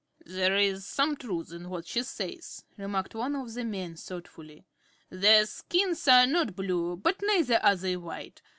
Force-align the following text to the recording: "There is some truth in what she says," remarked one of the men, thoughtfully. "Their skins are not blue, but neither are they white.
"There 0.25 0.57
is 0.57 0.83
some 0.83 1.15
truth 1.15 1.53
in 1.53 1.69
what 1.69 1.85
she 1.85 2.01
says," 2.01 2.65
remarked 2.75 3.13
one 3.13 3.35
of 3.35 3.53
the 3.53 3.63
men, 3.63 3.95
thoughtfully. 3.97 4.65
"Their 5.11 5.45
skins 5.45 6.07
are 6.07 6.25
not 6.25 6.55
blue, 6.55 6.95
but 6.97 7.21
neither 7.21 7.63
are 7.63 7.75
they 7.75 7.95
white. 7.97 8.41